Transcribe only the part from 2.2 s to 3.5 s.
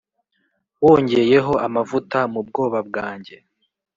mubwoba bwanjye